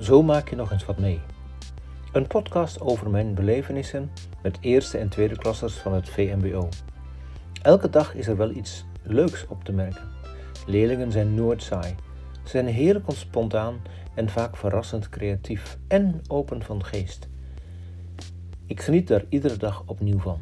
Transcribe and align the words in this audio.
Zo 0.00 0.22
maak 0.22 0.48
je 0.48 0.56
nog 0.56 0.72
eens 0.72 0.84
wat 0.84 0.98
mee. 0.98 1.20
Een 2.12 2.26
podcast 2.26 2.80
over 2.80 3.10
mijn 3.10 3.34
belevenissen 3.34 4.10
met 4.42 4.58
eerste 4.60 4.98
en 4.98 5.08
tweede 5.08 5.38
klassers 5.38 5.74
van 5.74 5.94
het 5.94 6.08
VMBO. 6.08 6.68
Elke 7.62 7.90
dag 7.90 8.14
is 8.14 8.26
er 8.26 8.36
wel 8.36 8.50
iets 8.50 8.84
leuks 9.02 9.46
op 9.46 9.64
te 9.64 9.72
merken. 9.72 10.08
Leerlingen 10.66 11.12
zijn 11.12 11.34
nooit 11.34 11.62
saai. 11.62 11.94
Ze 12.42 12.50
zijn 12.50 12.66
heerlijk 12.66 13.04
spontaan 13.08 13.80
en 14.14 14.28
vaak 14.28 14.56
verrassend 14.56 15.08
creatief 15.08 15.78
en 15.88 16.20
open 16.28 16.62
van 16.62 16.84
geest. 16.84 17.28
Ik 18.66 18.80
geniet 18.80 19.08
daar 19.08 19.24
iedere 19.28 19.56
dag 19.56 19.82
opnieuw 19.86 20.18
van. 20.18 20.40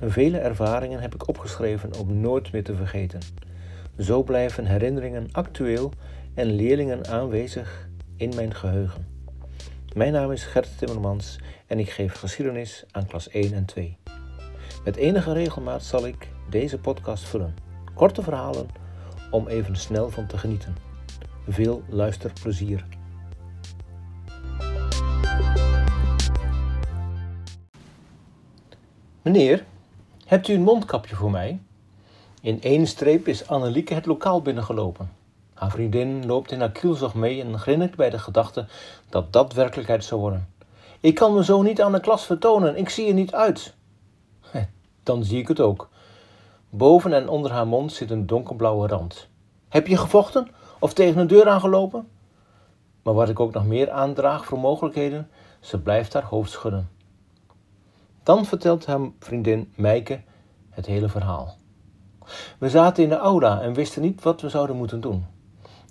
Vele 0.00 0.38
ervaringen 0.38 1.00
heb 1.00 1.14
ik 1.14 1.28
opgeschreven 1.28 1.98
om 1.98 2.20
nooit 2.20 2.52
meer 2.52 2.64
te 2.64 2.74
vergeten. 2.74 3.20
Zo 3.98 4.22
blijven 4.22 4.66
herinneringen 4.66 5.28
actueel 5.32 5.92
en 6.34 6.46
leerlingen 6.46 7.06
aanwezig 7.06 7.88
in 8.18 8.34
mijn 8.34 8.54
geheugen. 8.54 9.06
Mijn 9.94 10.12
naam 10.12 10.32
is 10.32 10.44
Gert 10.44 10.78
Timmermans 10.78 11.38
en 11.66 11.78
ik 11.78 11.90
geef 11.90 12.12
geschiedenis 12.12 12.84
aan 12.90 13.06
klas 13.06 13.28
1 13.28 13.52
en 13.52 13.64
2. 13.64 13.96
Met 14.84 14.96
enige 14.96 15.32
regelmaat 15.32 15.84
zal 15.84 16.06
ik 16.06 16.28
deze 16.50 16.78
podcast 16.78 17.24
vullen. 17.24 17.56
Korte 17.94 18.22
verhalen 18.22 18.68
om 19.30 19.46
even 19.46 19.76
snel 19.76 20.10
van 20.10 20.26
te 20.26 20.38
genieten. 20.38 20.76
Veel 21.48 21.82
luisterplezier. 21.88 22.84
Meneer, 29.22 29.64
hebt 30.24 30.48
u 30.48 30.54
een 30.54 30.62
mondkapje 30.62 31.16
voor 31.16 31.30
mij? 31.30 31.60
In 32.40 32.62
één 32.62 32.86
streep 32.86 33.28
is 33.28 33.48
Annelieke 33.48 33.94
het 33.94 34.06
lokaal 34.06 34.42
binnengelopen. 34.42 35.17
Haar 35.58 35.70
vriendin 35.70 36.26
loopt 36.26 36.52
in 36.52 36.60
haar 36.60 36.72
kielzog 36.72 37.14
mee 37.14 37.42
en 37.42 37.58
grinnikt 37.58 37.96
bij 37.96 38.10
de 38.10 38.18
gedachte 38.18 38.66
dat 39.08 39.32
dat 39.32 39.52
werkelijkheid 39.52 40.04
zou 40.04 40.20
worden. 40.20 40.48
Ik 41.00 41.14
kan 41.14 41.34
me 41.34 41.44
zo 41.44 41.62
niet 41.62 41.82
aan 41.82 41.92
de 41.92 42.00
klas 42.00 42.26
vertonen, 42.26 42.76
ik 42.76 42.88
zie 42.88 43.08
er 43.08 43.14
niet 43.14 43.34
uit. 43.34 43.74
Dan 45.02 45.24
zie 45.24 45.38
ik 45.38 45.48
het 45.48 45.60
ook. 45.60 45.88
Boven 46.70 47.12
en 47.12 47.28
onder 47.28 47.52
haar 47.52 47.66
mond 47.66 47.92
zit 47.92 48.10
een 48.10 48.26
donkerblauwe 48.26 48.86
rand. 48.86 49.28
Heb 49.68 49.86
je 49.86 49.96
gevochten 49.96 50.48
of 50.78 50.92
tegen 50.92 51.20
een 51.20 51.26
deur 51.26 51.48
aangelopen? 51.48 52.08
Maar 53.02 53.14
wat 53.14 53.28
ik 53.28 53.40
ook 53.40 53.52
nog 53.52 53.66
meer 53.66 53.90
aandraag 53.90 54.44
voor 54.44 54.58
mogelijkheden, 54.58 55.30
ze 55.60 55.80
blijft 55.80 56.12
haar 56.12 56.24
hoofd 56.24 56.50
schudden. 56.50 56.88
Dan 58.22 58.44
vertelt 58.44 58.86
haar 58.86 59.00
vriendin 59.18 59.72
Meike 59.76 60.20
het 60.70 60.86
hele 60.86 61.08
verhaal. 61.08 61.56
We 62.58 62.68
zaten 62.68 63.02
in 63.02 63.08
de 63.08 63.16
aula 63.16 63.60
en 63.60 63.74
wisten 63.74 64.02
niet 64.02 64.22
wat 64.22 64.40
we 64.40 64.48
zouden 64.48 64.76
moeten 64.76 65.00
doen. 65.00 65.26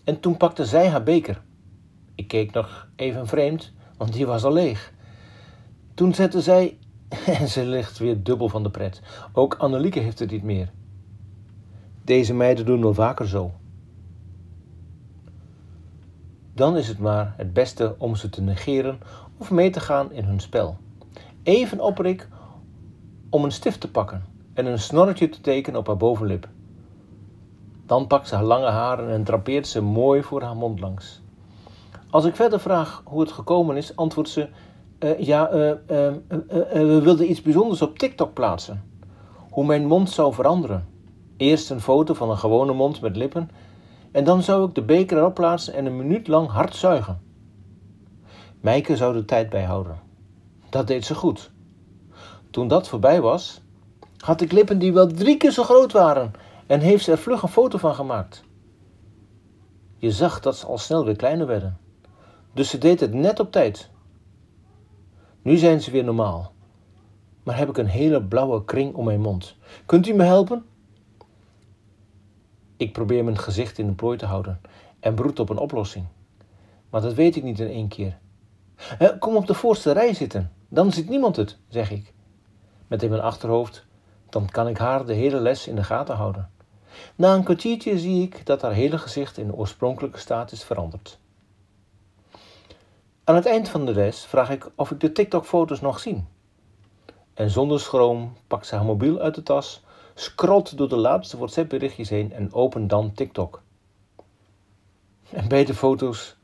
En 0.07 0.19
toen 0.19 0.37
pakte 0.37 0.65
zij 0.65 0.89
haar 0.89 1.03
beker. 1.03 1.41
Ik 2.15 2.27
keek 2.27 2.51
nog 2.51 2.87
even 2.95 3.27
vreemd, 3.27 3.73
want 3.97 4.13
die 4.13 4.25
was 4.25 4.43
al 4.43 4.53
leeg. 4.53 4.93
Toen 5.93 6.13
zette 6.13 6.41
zij, 6.41 6.77
en 7.39 7.47
ze 7.47 7.65
ligt 7.65 7.97
weer 7.97 8.23
dubbel 8.23 8.49
van 8.49 8.63
de 8.63 8.69
pret. 8.69 9.01
Ook 9.33 9.53
Annelieke 9.53 9.99
heeft 9.99 10.19
het 10.19 10.31
niet 10.31 10.43
meer. 10.43 10.71
Deze 12.03 12.33
meiden 12.33 12.65
doen 12.65 12.81
wel 12.81 12.93
vaker 12.93 13.27
zo. 13.27 13.51
Dan 16.53 16.77
is 16.77 16.87
het 16.87 16.99
maar 16.99 17.33
het 17.37 17.53
beste 17.53 17.95
om 17.97 18.15
ze 18.15 18.29
te 18.29 18.41
negeren 18.41 18.99
of 19.37 19.51
mee 19.51 19.69
te 19.69 19.79
gaan 19.79 20.11
in 20.11 20.23
hun 20.23 20.39
spel. 20.39 20.77
Even 21.43 21.79
oprik 21.79 22.27
om 23.29 23.43
een 23.43 23.51
stift 23.51 23.79
te 23.79 23.91
pakken 23.91 24.25
en 24.53 24.65
een 24.65 24.79
snorretje 24.79 25.29
te 25.29 25.41
tekenen 25.41 25.79
op 25.79 25.87
haar 25.87 25.97
bovenlip. 25.97 26.49
Dan 27.87 28.07
pakt 28.07 28.27
ze 28.27 28.35
haar 28.35 28.43
lange 28.43 28.69
haren 28.69 29.09
en 29.09 29.23
drapeert 29.23 29.67
ze 29.67 29.81
mooi 29.81 30.23
voor 30.23 30.41
haar 30.41 30.55
mond 30.55 30.79
langs. 30.79 31.21
Als 32.09 32.25
ik 32.25 32.35
verder 32.35 32.59
vraag 32.59 33.01
hoe 33.05 33.19
het 33.19 33.31
gekomen 33.31 33.77
is, 33.77 33.95
antwoordt 33.95 34.29
ze: 34.29 34.49
uh, 34.99 35.19
Ja, 35.19 35.51
uh, 35.53 35.69
uh, 35.69 35.75
we 36.71 36.99
wilden 37.03 37.29
iets 37.29 37.41
bijzonders 37.41 37.81
op 37.81 37.97
TikTok 37.97 38.33
plaatsen. 38.33 38.83
Hoe 39.49 39.65
mijn 39.65 39.85
mond 39.85 40.09
zou 40.09 40.33
veranderen. 40.33 40.87
Eerst 41.37 41.69
een 41.69 41.81
foto 41.81 42.13
van 42.13 42.29
een 42.29 42.37
gewone 42.37 42.73
mond 42.73 43.01
met 43.01 43.15
lippen, 43.15 43.49
en 44.11 44.23
dan 44.23 44.43
zou 44.43 44.67
ik 44.67 44.75
de 44.75 44.81
beker 44.81 45.17
erop 45.17 45.33
plaatsen 45.33 45.73
en 45.73 45.85
een 45.85 45.97
minuut 45.97 46.27
lang 46.27 46.49
hard 46.49 46.75
zuigen. 46.75 47.21
Meike 48.61 48.95
zou 48.95 49.13
de 49.13 49.25
tijd 49.25 49.49
bijhouden. 49.49 49.99
Dat 50.69 50.87
deed 50.87 51.05
ze 51.05 51.15
goed. 51.15 51.51
Toen 52.49 52.67
dat 52.67 52.87
voorbij 52.87 53.21
was, 53.21 53.61
had 54.17 54.41
ik 54.41 54.51
lippen 54.51 54.79
die 54.79 54.93
wel 54.93 55.07
drie 55.07 55.37
keer 55.37 55.51
zo 55.51 55.63
groot 55.63 55.91
waren 55.91 56.31
en 56.67 56.79
heeft 56.79 57.03
ze 57.03 57.11
er 57.11 57.17
vlug 57.17 57.41
een 57.41 57.49
foto 57.49 57.77
van 57.77 57.95
gemaakt. 57.95 58.43
Je 59.97 60.11
zag 60.11 60.39
dat 60.39 60.57
ze 60.57 60.65
al 60.65 60.77
snel 60.77 61.05
weer 61.05 61.15
kleiner 61.15 61.47
werden. 61.47 61.77
Dus 62.53 62.69
ze 62.69 62.77
deed 62.77 62.99
het 62.99 63.13
net 63.13 63.39
op 63.39 63.51
tijd. 63.51 63.89
Nu 65.41 65.57
zijn 65.57 65.81
ze 65.81 65.91
weer 65.91 66.03
normaal. 66.03 66.51
Maar 67.43 67.57
heb 67.57 67.69
ik 67.69 67.77
een 67.77 67.87
hele 67.87 68.23
blauwe 68.23 68.65
kring 68.65 68.93
om 68.93 69.05
mijn 69.05 69.21
mond. 69.21 69.55
Kunt 69.85 70.07
u 70.07 70.13
me 70.13 70.23
helpen? 70.23 70.65
Ik 72.77 72.93
probeer 72.93 73.23
mijn 73.23 73.37
gezicht 73.37 73.77
in 73.77 73.87
de 73.87 73.93
plooi 73.93 74.17
te 74.17 74.25
houden 74.25 74.61
en 74.99 75.15
broed 75.15 75.39
op 75.39 75.49
een 75.49 75.57
oplossing. 75.57 76.05
Maar 76.89 77.01
dat 77.01 77.13
weet 77.13 77.35
ik 77.35 77.43
niet 77.43 77.59
in 77.59 77.67
één 77.67 77.87
keer. 77.87 78.17
Kom 79.19 79.35
op 79.35 79.47
de 79.47 79.53
voorste 79.53 79.91
rij 79.91 80.13
zitten, 80.13 80.51
dan 80.69 80.91
ziet 80.91 81.09
niemand 81.09 81.35
het, 81.35 81.57
zeg 81.67 81.91
ik. 81.91 82.13
Met 82.87 83.03
in 83.03 83.09
mijn 83.09 83.21
achterhoofd, 83.21 83.85
dan 84.29 84.49
kan 84.49 84.67
ik 84.67 84.77
haar 84.77 85.05
de 85.05 85.13
hele 85.13 85.39
les 85.39 85.67
in 85.67 85.75
de 85.75 85.83
gaten 85.83 86.15
houden. 86.15 86.49
Na 87.15 87.33
een 87.33 87.43
kwartiertje 87.43 87.99
zie 87.99 88.23
ik 88.23 88.45
dat 88.45 88.61
haar 88.61 88.73
hele 88.73 88.97
gezicht 88.97 89.37
in 89.37 89.47
de 89.47 89.55
oorspronkelijke 89.55 90.19
staat 90.19 90.51
is 90.51 90.63
veranderd. 90.63 91.19
Aan 93.23 93.35
het 93.35 93.45
eind 93.45 93.69
van 93.69 93.85
de 93.85 93.93
les 93.93 94.25
vraag 94.25 94.49
ik 94.49 94.69
of 94.75 94.91
ik 94.91 94.99
de 94.99 95.11
TikTok-foto's 95.11 95.81
nog 95.81 95.99
zie. 95.99 96.23
En 97.33 97.49
zonder 97.49 97.79
schroom 97.79 98.33
pakt 98.47 98.67
ze 98.67 98.75
haar 98.75 98.85
mobiel 98.85 99.19
uit 99.19 99.35
de 99.35 99.43
tas, 99.43 99.83
scrolt 100.13 100.77
door 100.77 100.89
de 100.89 100.95
laatste 100.95 101.37
WhatsApp-berichtjes 101.37 102.09
heen 102.09 102.33
en 102.33 102.53
opent 102.53 102.89
dan 102.89 103.13
TikTok. 103.13 103.61
En 105.29 105.47
bij 105.47 105.65
de 105.65 105.73
foto's 105.73 106.35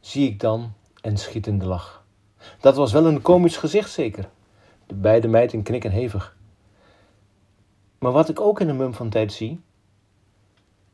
zie 0.00 0.28
ik 0.28 0.40
dan 0.40 0.72
een 1.00 1.16
schietende 1.16 1.66
lach. 1.66 2.04
Dat 2.60 2.76
was 2.76 2.92
wel 2.92 3.06
een 3.06 3.22
komisch 3.22 3.56
gezicht 3.56 3.90
zeker. 3.90 4.28
De 4.86 4.94
beide 4.94 5.28
meiden 5.28 5.62
knikken 5.62 5.90
hevig. 5.90 6.36
Maar 7.98 8.12
wat 8.12 8.28
ik 8.28 8.40
ook 8.40 8.60
in 8.60 8.68
een 8.68 8.76
mum 8.76 8.94
van 8.94 9.10
tijd 9.10 9.32
zie, 9.32 9.60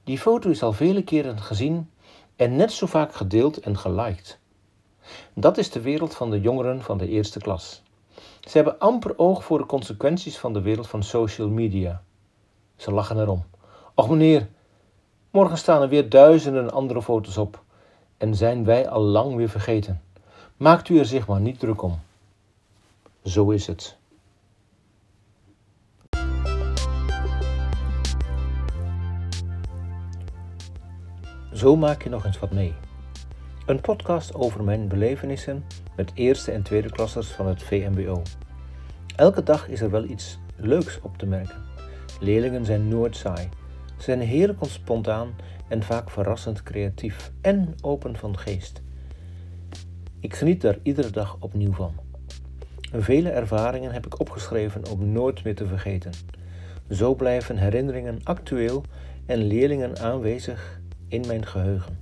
die 0.07 0.19
foto 0.19 0.51
is 0.51 0.63
al 0.63 0.73
vele 0.73 1.03
keren 1.03 1.41
gezien 1.41 1.91
en 2.37 2.57
net 2.57 2.73
zo 2.73 2.87
vaak 2.87 3.15
gedeeld 3.15 3.59
en 3.59 3.79
geliked. 3.79 4.39
Dat 5.35 5.59
is 5.59 5.71
de 5.71 5.81
wereld 5.81 6.15
van 6.15 6.31
de 6.31 6.41
jongeren 6.41 6.83
van 6.83 6.99
de 6.99 7.09
eerste 7.09 7.39
klas. 7.39 7.83
Ze 8.41 8.57
hebben 8.57 8.79
amper 8.79 9.19
oog 9.19 9.45
voor 9.45 9.59
de 9.59 9.67
consequenties 9.67 10.39
van 10.39 10.53
de 10.53 10.61
wereld 10.61 10.87
van 10.87 11.03
social 11.03 11.49
media. 11.49 12.03
Ze 12.77 12.93
lachen 12.93 13.21
erom. 13.21 13.45
Och 13.95 14.09
meneer, 14.09 14.49
morgen 15.31 15.59
staan 15.59 15.83
er 15.83 15.89
weer 15.89 16.09
duizenden 16.09 16.71
andere 16.71 17.03
foto's 17.03 17.37
op 17.37 17.63
en 18.17 18.35
zijn 18.35 18.65
wij 18.65 18.89
al 18.89 19.03
lang 19.03 19.35
weer 19.35 19.49
vergeten. 19.49 20.03
Maakt 20.57 20.89
u 20.89 20.99
er 20.99 21.07
zich 21.07 21.27
maar 21.27 21.41
niet 21.41 21.59
druk 21.59 21.83
om. 21.83 21.99
Zo 23.25 23.51
is 23.51 23.67
het. 23.67 23.97
Zo 31.57 31.77
maak 31.77 32.03
je 32.03 32.09
nog 32.09 32.25
eens 32.25 32.39
wat 32.39 32.53
mee. 32.53 32.75
Een 33.67 33.81
podcast 33.81 34.35
over 34.35 34.65
mijn 34.65 34.89
belevenissen 34.89 35.65
met 35.97 36.11
eerste 36.15 36.53
en 36.53 36.63
tweede 36.63 36.91
klassers 36.91 37.29
van 37.29 37.47
het 37.47 37.63
VMBO. 37.63 38.23
Elke 39.17 39.43
dag 39.43 39.69
is 39.69 39.81
er 39.81 39.91
wel 39.91 40.05
iets 40.05 40.39
leuks 40.57 41.01
op 41.03 41.19
te 41.19 41.27
merken. 41.27 41.63
Leerlingen 42.21 42.65
zijn 42.65 42.89
nooit 42.89 43.17
saai. 43.17 43.49
Ze 43.97 44.03
zijn 44.03 44.21
heerlijk 44.21 44.59
spontaan 44.65 45.35
en 45.69 45.83
vaak 45.83 46.11
verrassend 46.11 46.63
creatief 46.63 47.33
en 47.41 47.75
open 47.81 48.17
van 48.17 48.39
geest. 48.39 48.83
Ik 50.21 50.35
geniet 50.35 50.61
daar 50.61 50.79
iedere 50.83 51.11
dag 51.11 51.37
opnieuw 51.41 51.73
van. 51.73 51.95
Vele 52.93 53.31
ervaringen 53.31 53.93
heb 53.93 54.07
ik 54.07 54.21
opgeschreven 54.21 54.91
om 54.91 55.13
nooit 55.13 55.45
meer 55.45 55.55
te 55.55 55.67
vergeten. 55.67 56.13
Zo 56.91 57.15
blijven 57.15 57.57
herinneringen 57.57 58.21
actueel 58.23 58.83
en 59.27 59.43
leerlingen 59.43 59.99
aanwezig 59.99 60.85
in 61.09 61.27
mijn 61.27 61.47
geheugen. 61.47 61.99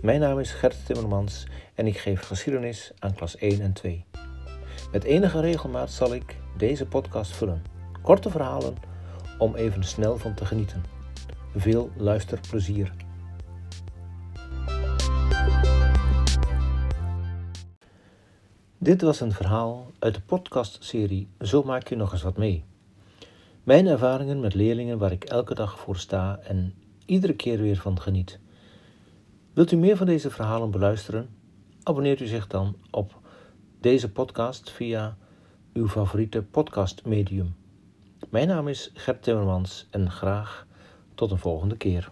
Mijn 0.00 0.20
naam 0.20 0.38
is 0.38 0.50
Gert 0.50 0.86
Timmermans 0.86 1.46
en 1.74 1.86
ik 1.86 1.98
geef 1.98 2.20
geschiedenis 2.20 2.92
aan 2.98 3.14
klas 3.14 3.36
1 3.36 3.60
en 3.60 3.72
2. 3.72 4.04
Met 4.92 5.04
enige 5.04 5.40
regelmaat 5.40 5.90
zal 5.90 6.14
ik 6.14 6.36
deze 6.56 6.86
podcast 6.86 7.32
vullen. 7.32 7.62
Korte 8.02 8.30
verhalen 8.30 8.76
om 9.38 9.54
even 9.54 9.84
snel 9.84 10.18
van 10.18 10.34
te 10.34 10.44
genieten. 10.44 10.84
Veel 11.56 11.90
luisterplezier. 11.96 12.92
Dit 18.78 19.02
was 19.02 19.20
een 19.20 19.32
verhaal 19.32 19.90
uit 19.98 20.14
de 20.14 20.20
podcastserie 20.20 21.28
Zo 21.40 21.62
maak 21.62 21.88
je 21.88 21.96
nog 21.96 22.12
eens 22.12 22.22
wat 22.22 22.36
mee. 22.36 22.64
Mijn 23.62 23.86
ervaringen 23.86 24.40
met 24.40 24.54
leerlingen 24.54 24.98
waar 24.98 25.12
ik 25.12 25.24
elke 25.24 25.54
dag 25.54 25.78
voor 25.78 25.96
sta 25.96 26.38
en 26.44 26.74
iedere 27.06 27.34
keer 27.34 27.60
weer 27.60 27.76
van 27.76 28.00
geniet. 28.00 28.38
Wilt 29.52 29.72
u 29.72 29.76
meer 29.76 29.96
van 29.96 30.06
deze 30.06 30.30
verhalen 30.30 30.70
beluisteren? 30.70 31.28
abonneert 31.82 32.20
u 32.20 32.26
zich 32.26 32.46
dan 32.46 32.76
op 32.90 33.20
deze 33.80 34.10
podcast 34.10 34.70
via 34.70 35.16
uw 35.72 35.88
favoriete 35.88 36.42
podcastmedium. 36.42 37.54
Mijn 38.30 38.48
naam 38.48 38.68
is 38.68 38.90
Gert 38.94 39.22
Timmermans 39.22 39.86
en 39.90 40.10
graag 40.10 40.66
tot 41.14 41.30
een 41.30 41.38
volgende 41.38 41.76
keer. 41.76 42.10